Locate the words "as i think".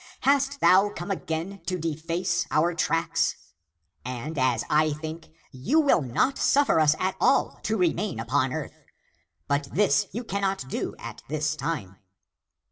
4.35-5.29